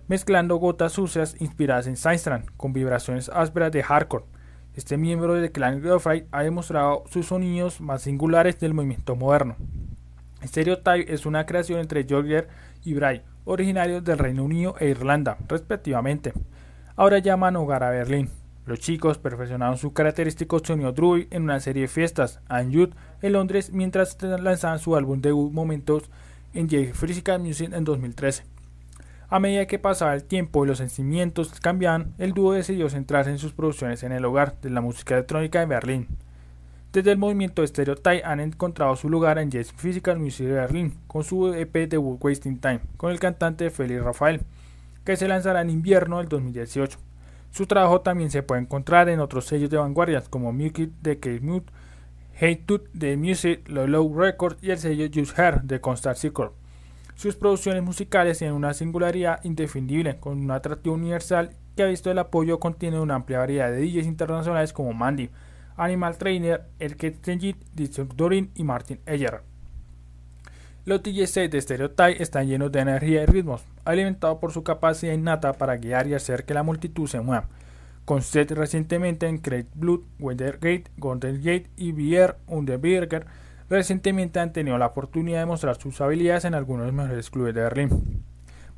[0.07, 4.25] mezclando gotas sucias inspiradas en Seinstrand con vibraciones ásperas de hardcore.
[4.73, 9.55] Este miembro de Clan Girlfriend ha demostrado sus sonidos más singulares del movimiento moderno.
[10.43, 12.47] Stereotype es una creación entre George
[12.83, 16.33] y Bray, originarios del Reino Unido e Irlanda, respectivamente.
[16.95, 18.38] Ahora llaman hogar a Berlín.
[18.69, 22.93] Los chicos perfeccionaron su característico sonido druid en una serie de fiestas en Youth
[23.23, 26.03] en Londres mientras lanzaban su álbum debut Momentos
[26.53, 28.43] en J Physical Music en 2013.
[29.27, 33.39] A medida que pasaba el tiempo y los sentimientos cambiaban, el dúo decidió centrarse en
[33.39, 36.07] sus producciones en el hogar de la música electrónica de Berlín.
[36.93, 41.23] Desde el movimiento Stereotype han encontrado su lugar en Jazz Physical Music de Berlín con
[41.23, 44.41] su EP debut Wasting Time con el cantante Félix Rafael,
[45.05, 47.08] que se lanzará en invierno del 2018.
[47.51, 51.71] Su trabajo también se puede encontrar en otros sellos de vanguardia como Music de K-Mute,
[52.35, 56.51] Hate Tooth de Music, Low Records y el sello Just Hair de Constar Circle.
[57.15, 62.19] Sus producciones musicales tienen una singularidad indefinible con un atractivo universal que ha visto el
[62.19, 65.29] apoyo contiene una amplia variedad de DJs internacionales como Mandy,
[65.75, 67.57] Animal Trainer, Elke Tenjit,
[68.15, 69.48] Dorin y Martin Eyer.
[70.89, 75.53] Los DJs de Stereotype están llenos de energía y ritmos, alimentados por su capacidad innata
[75.53, 77.47] para guiar y hacer que la multitud se mueva.
[78.05, 83.27] Con recientemente en Great Blood, Weathergate, Golden Gate y Bier Underberger,
[83.69, 87.53] recientemente han tenido la oportunidad de mostrar sus habilidades en algunos de los mejores clubes
[87.53, 88.23] de Berlín.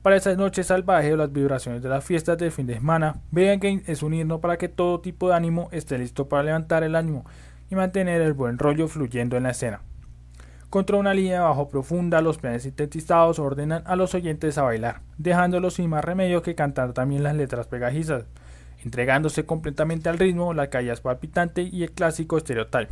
[0.01, 3.61] Para esas noches salvajes o las vibraciones de las fiestas de fin de semana, Vegan
[3.61, 6.97] Game es un himno para que todo tipo de ánimo esté listo para levantar el
[6.97, 7.23] ánimo
[7.69, 9.79] y mantener el buen rollo fluyendo en la escena.
[10.71, 15.01] Contra una línea de bajo profunda, los planes sintetizados ordenan a los oyentes a bailar,
[15.17, 18.23] dejándolos sin más remedio que cantar también las letras pegajizas,
[18.81, 22.87] entregándose completamente al ritmo, la calle es palpitante y el clásico estereotype.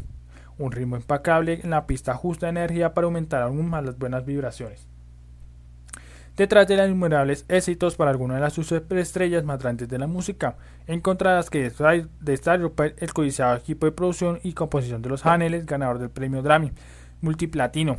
[0.58, 4.26] Un ritmo impecable en la pista justa de energía para aumentar aún más las buenas
[4.26, 4.86] vibraciones.
[6.36, 10.58] Detrás de los innumerables éxitos para algunas de las superestrellas más grandes de la música,
[10.86, 12.60] encontradas que de Star
[12.98, 16.74] el codiciado equipo de producción y composición de los Haneles, ganador del premio Grammy,
[17.22, 17.98] multiplatino.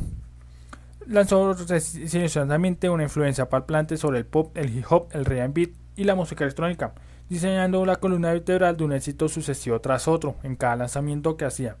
[1.07, 6.15] Lanzó recientemente una influencia palpante sobre el pop, el hip hop, el R&B y la
[6.15, 6.93] música electrónica,
[7.29, 11.75] diseñando la columna vertebral de un éxito sucesivo tras otro en cada lanzamiento que hacía.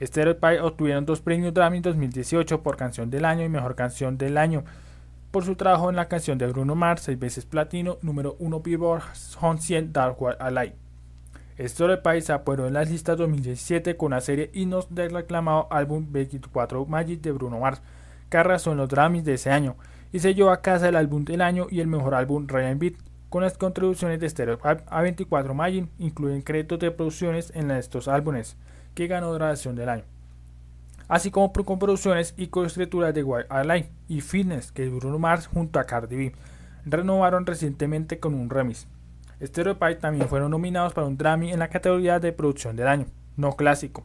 [0.00, 4.36] Stereotype obtuvieron dos premios Grammy en 2018 por Canción del Año y Mejor Canción del
[4.36, 4.64] Año
[5.30, 9.02] por su trabajo en la canción de Bruno Mars, seis veces platino, número 1 Billboard
[9.40, 10.83] Hot 100 Dark World Alive.
[11.56, 16.84] Story se apoderó en las listas 2017 con una serie himnos del reclamado álbum 24
[16.86, 17.80] Magic de Bruno Mars,
[18.28, 19.76] que arrasó en los Grammys de ese año,
[20.12, 22.94] y se llevó a casa el álbum del año y el mejor álbum Ryan Beat,
[23.30, 28.56] con las contribuciones de Stereotype a 24 Magic, incluyen créditos de producciones en estos álbumes,
[28.94, 30.04] que ganó grabación del año.
[31.06, 35.78] Así como con producciones y coescrituras de White Airline y Fitness, que Bruno Mars junto
[35.78, 36.32] a Cardi B
[36.84, 38.88] renovaron recientemente con un remix.
[39.42, 43.06] Stereotype también fueron nominados para un Grammy en la categoría de producción del año,
[43.36, 44.04] no clásico.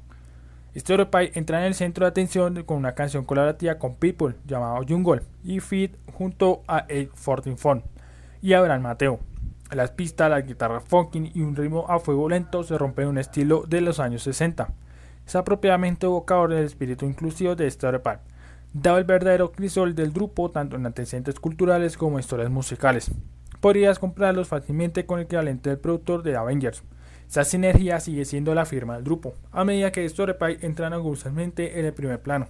[0.75, 5.21] Stereotype entra en el centro de atención con una canción colaborativa con People llamado Jungle
[5.43, 7.55] y Feed junto a El Fortin
[8.41, 9.19] y Abraham Mateo.
[9.71, 13.17] Las pistas, la guitarra funky y un ritmo a fuego lento se rompen en un
[13.19, 14.69] estilo de los años 60.
[15.27, 18.21] Es apropiadamente evocador del espíritu inclusivo de Stereotype,
[18.73, 23.11] dado el verdadero crisol del grupo tanto en antecedentes culturales como historias musicales
[23.59, 26.83] podrías comprarlos fácilmente con el equivalente del productor de Avengers.
[27.29, 30.93] Esa sinergia sigue siendo la firma del grupo, a medida que Storypie entran
[31.79, 32.47] en el primer plano.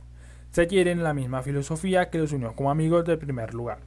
[0.51, 3.80] Se adhieren la misma filosofía que los unió como amigos del primer lugar.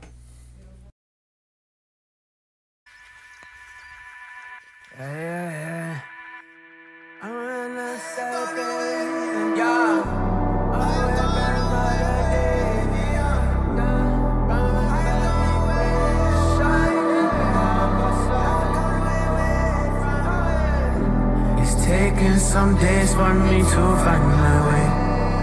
[22.72, 23.14] Some days
[23.50, 24.86] me to find my way.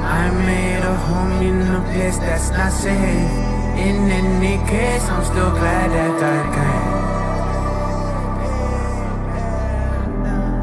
[0.02, 3.32] I made a home in a place that's not safe.
[3.78, 6.88] In any case, I'm still glad that I came.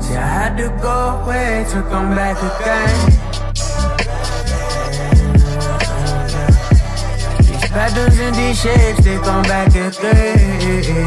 [0.03, 2.97] See, I had to go away to come back again.
[7.47, 11.07] These patterns and these shapes, they come back again.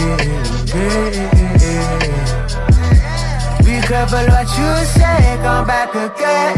[3.90, 6.56] Careful what you say, come back again.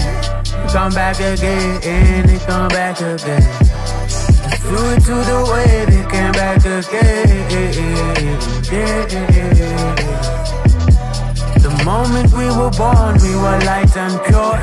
[0.69, 3.41] Come back again, and come back again.
[4.67, 7.27] Do it to the way they came back again.
[11.61, 14.59] The moment we were born, we were light and pure.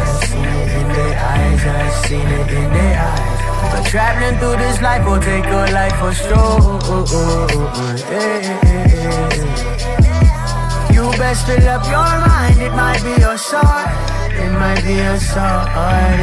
[0.00, 3.40] I've seen it in their eyes, I've seen it in their eyes.
[3.72, 6.80] But traveling through this life will take your life for sure.
[10.04, 10.09] You
[11.20, 13.92] best fill up your mind, it might be your sword.
[14.32, 15.68] It might be a sword,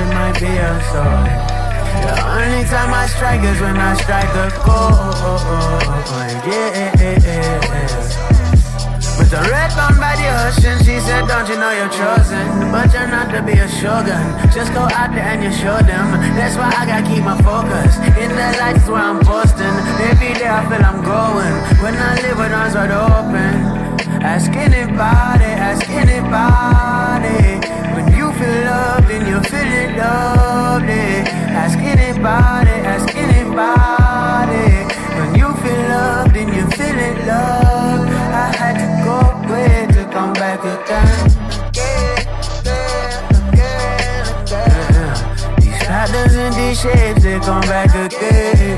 [0.02, 1.30] it might be your sword.
[2.02, 5.14] The only time I strike is when I strike a chord.
[6.50, 7.78] Yeah.
[9.18, 12.72] With the red bone by the ocean, she said, Don't you know you're chosen?
[12.74, 14.26] But you're not to be a shogun.
[14.50, 16.06] Just go out there and you show them.
[16.34, 17.98] That's why I gotta keep my focus.
[18.18, 19.76] In the lights where I'm posting.
[20.10, 21.54] Every day I feel I'm growing.
[21.86, 23.77] When I live with arms wide open.
[24.28, 27.66] Ask anybody, ask anybody.
[27.96, 31.24] When you feel loved and you feel it lovely.
[31.64, 34.68] Ask anybody, ask anybody.
[35.18, 38.12] When you feel loved and you feel it loved.
[38.44, 39.18] I had to go
[39.48, 41.30] away to come back again.
[45.62, 48.78] These patterns and these shapes, they come back again.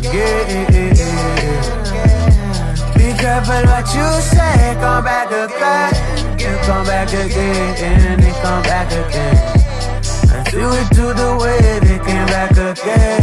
[0.00, 0.77] Be
[3.44, 5.92] careful what you say, come back again.
[6.38, 9.36] You come back again, and come back again.
[10.30, 13.18] I do it to the way they came back again.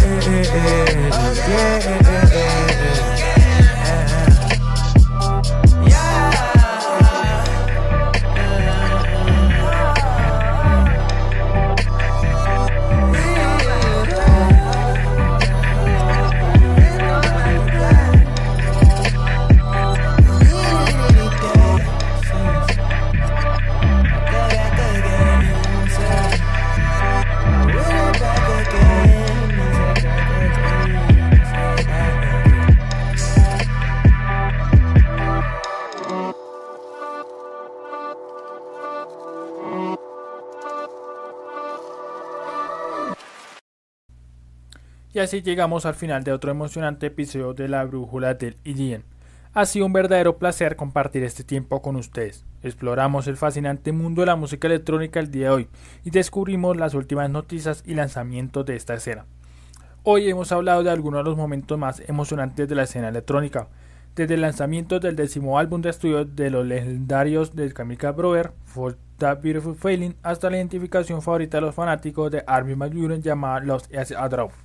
[45.15, 49.05] Y así llegamos al final de otro emocionante episodio de la Brújula del IDN.
[49.53, 52.43] Ha sido un verdadero placer compartir este tiempo con ustedes.
[52.63, 55.67] Exploramos el fascinante mundo de la música electrónica el día de hoy
[56.03, 59.25] y descubrimos las últimas noticias y lanzamientos de esta escena.
[60.03, 63.69] Hoy hemos hablado de algunos de los momentos más emocionantes de la escena electrónica,
[64.17, 68.97] desde el lanzamiento del décimo álbum de estudio de los legendarios de Chemical Brothers, For
[69.19, 73.95] That Beautiful Feeling, hasta la identificación favorita de los fanáticos de Armin Buren llamada Lost
[73.95, 74.64] as a Draw.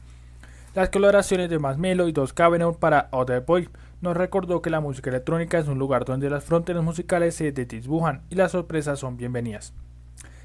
[0.72, 3.68] Las coloraciones de Masmelo y Dos Cabernet para Other Boy
[4.00, 8.22] nos recordó que la música electrónica es un lugar donde las fronteras musicales se desdibujan
[8.30, 9.74] y las sorpresas son bienvenidas.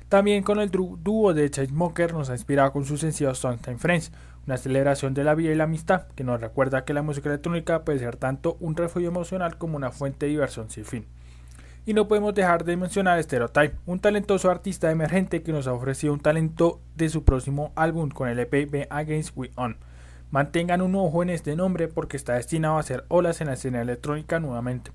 [0.09, 4.11] También con el dúo de Chainsmokers nos ha inspirado con su sencillo Sunshine Friends,
[4.47, 7.83] una celebración de la vida y la amistad que nos recuerda que la música electrónica
[7.83, 11.05] puede ser tanto un refugio emocional como una fuente de diversión sin fin.
[11.85, 16.13] Y no podemos dejar de mencionar Stereotype, un talentoso artista emergente que nos ha ofrecido
[16.13, 19.77] un talento de su próximo álbum con el EP Be Against We On.
[20.35, 23.81] Mantengan un ojo en este nombre porque está destinado a hacer olas en la escena
[23.81, 24.91] electrónica nuevamente.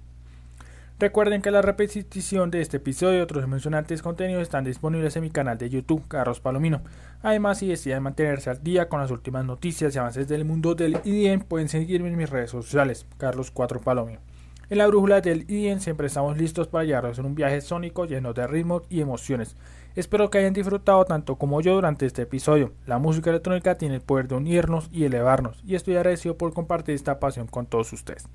[0.98, 5.30] Recuerden que la repetición de este episodio y otros emocionantes contenidos están disponibles en mi
[5.30, 6.82] canal de YouTube, Carlos Palomino.
[7.22, 11.00] Además, si desean mantenerse al día con las últimas noticias y avances del mundo del
[11.04, 14.20] IDM, pueden seguirme en mis redes sociales, Carlos 4 Palomino.
[14.68, 18.34] En la brújula del IDM siempre estamos listos para llevarlos en un viaje sónico lleno
[18.34, 19.56] de ritmos y emociones.
[19.96, 22.72] Espero que hayan disfrutado tanto como yo durante este episodio.
[22.86, 26.94] La música electrónica tiene el poder de unirnos y elevarnos, y estoy agradecido por compartir
[26.94, 28.28] esta pasión con todos ustedes.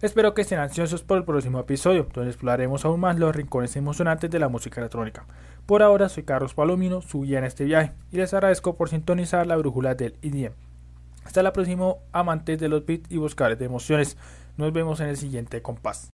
[0.00, 4.30] Espero que estén ansiosos por el próximo episodio, donde exploraremos aún más los rincones emocionantes
[4.30, 5.26] de la música electrónica.
[5.66, 9.48] Por ahora soy Carlos Palomino, su guía en este viaje, y les agradezco por sintonizar
[9.48, 10.52] la brújula del IDM.
[11.24, 14.16] Hasta la próxima, amantes de los beats y buscadores de emociones.
[14.56, 16.10] Nos vemos en el siguiente compás.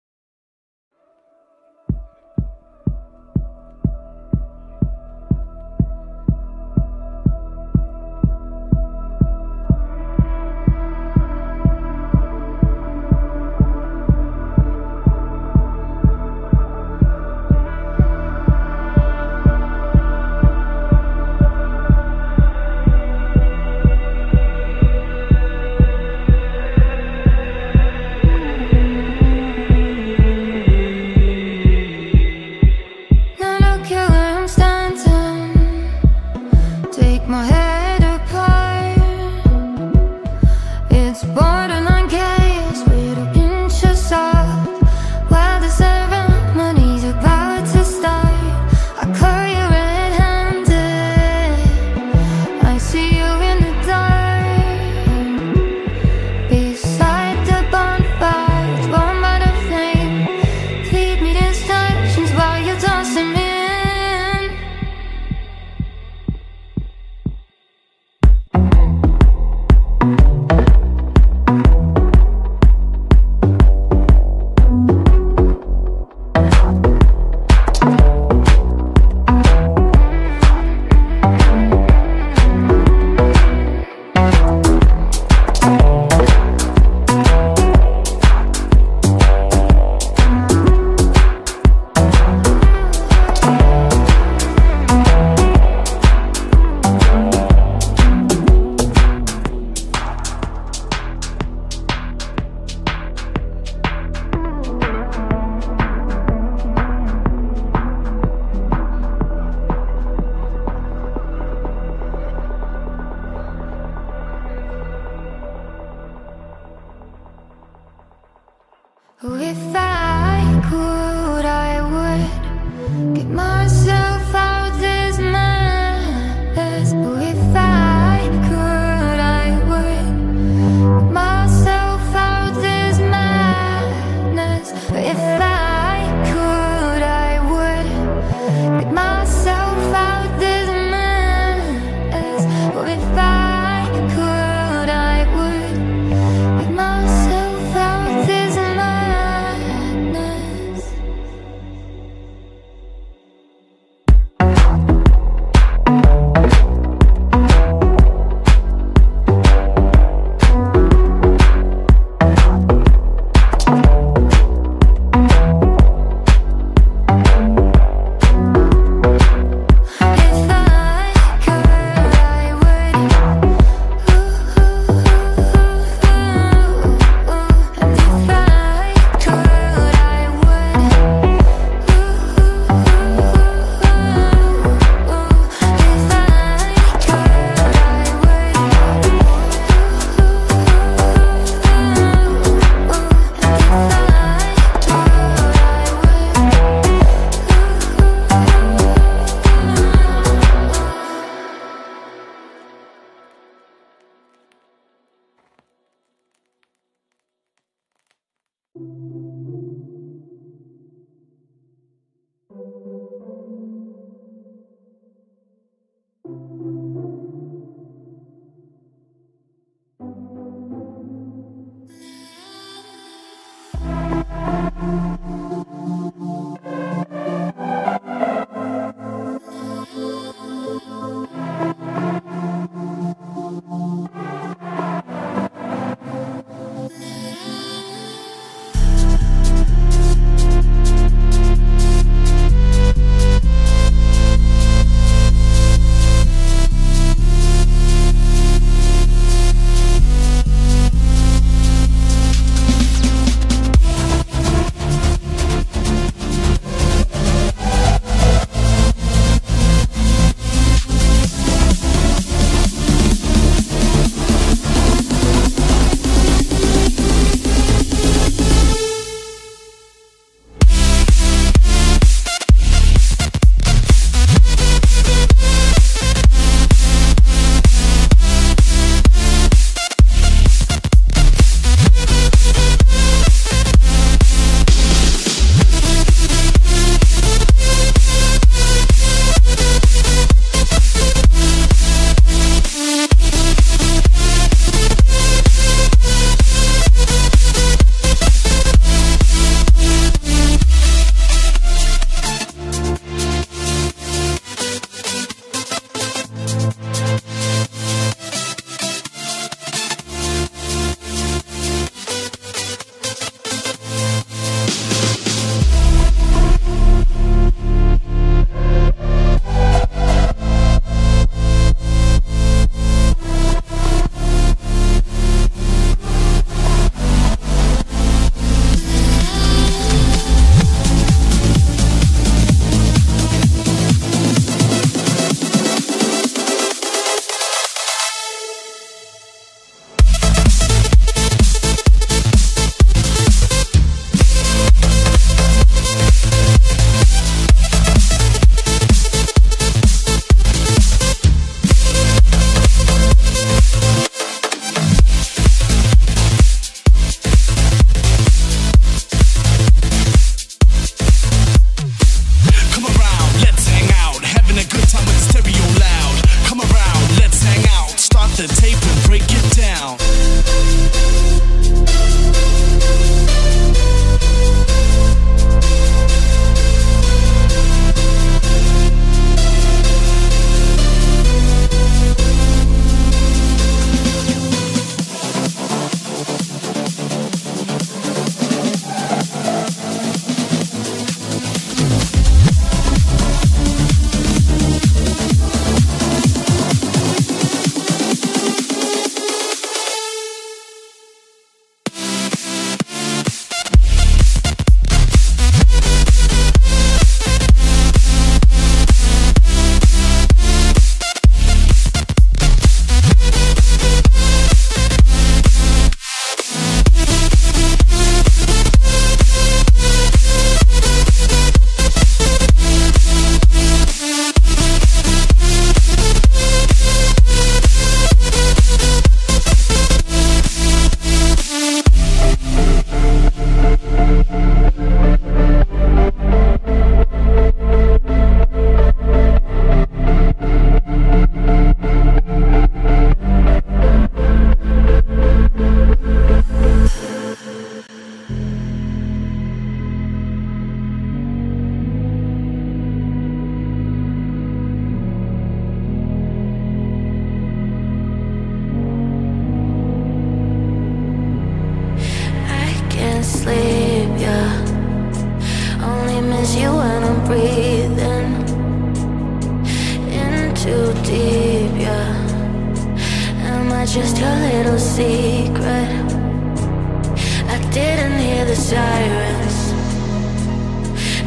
[478.60, 479.58] sirens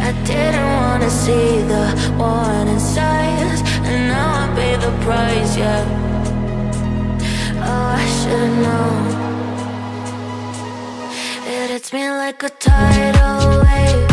[0.07, 1.85] I didn't wanna see the
[2.17, 3.59] warning signs
[3.89, 5.83] And now I pay the price, yeah.
[7.67, 9.05] Oh, I should've known
[11.47, 14.12] It hits me like a tidal wave.